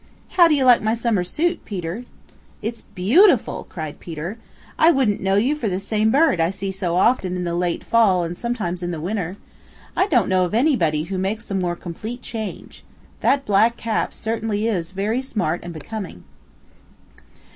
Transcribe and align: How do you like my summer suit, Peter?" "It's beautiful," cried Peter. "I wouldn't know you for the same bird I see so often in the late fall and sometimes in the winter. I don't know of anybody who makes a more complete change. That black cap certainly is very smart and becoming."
How 0.29 0.47
do 0.47 0.55
you 0.55 0.65
like 0.65 0.81
my 0.81 0.95
summer 0.95 1.23
suit, 1.23 1.63
Peter?" 1.63 2.05
"It's 2.63 2.81
beautiful," 2.81 3.67
cried 3.69 3.99
Peter. 3.99 4.39
"I 4.79 4.89
wouldn't 4.89 5.21
know 5.21 5.35
you 5.35 5.55
for 5.55 5.69
the 5.69 5.79
same 5.79 6.09
bird 6.09 6.39
I 6.39 6.49
see 6.49 6.71
so 6.71 6.95
often 6.95 7.35
in 7.35 7.43
the 7.43 7.53
late 7.53 7.83
fall 7.83 8.23
and 8.23 8.35
sometimes 8.35 8.81
in 8.81 8.89
the 8.89 8.99
winter. 8.99 9.37
I 9.95 10.07
don't 10.07 10.27
know 10.27 10.43
of 10.43 10.55
anybody 10.55 11.03
who 11.03 11.19
makes 11.19 11.51
a 11.51 11.53
more 11.53 11.75
complete 11.75 12.23
change. 12.23 12.83
That 13.19 13.45
black 13.45 13.77
cap 13.77 14.11
certainly 14.11 14.65
is 14.65 14.89
very 14.89 15.21
smart 15.21 15.59
and 15.61 15.71
becoming." 15.71 16.23